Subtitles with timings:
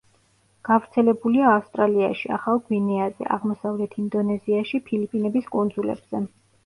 [0.67, 6.25] გავრცელებულია ავსტრალიაში, ახალ გვინეაზე, აღმოსავლეთ ინდონეზიაში, ფილიპინის კუნძულებზე.